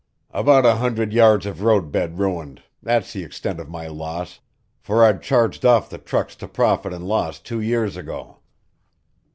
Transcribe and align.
About 0.31 0.65
a 0.65 0.77
hundred 0.77 1.13
yards 1.13 1.45
of 1.45 1.61
roadbed 1.61 2.17
ruined 2.17 2.63
that's 2.81 3.13
the 3.13 3.23
extent 3.23 3.59
of 3.59 3.69
my 3.69 3.85
loss, 3.85 4.39
for 4.79 5.03
I'd 5.05 5.21
charged 5.21 5.63
off 5.63 5.91
the 5.91 5.99
trucks 5.99 6.35
to 6.37 6.47
profit 6.47 6.91
and 6.91 7.07
loss 7.07 7.37
two 7.39 7.59
years 7.61 7.95
ago." 7.95 8.39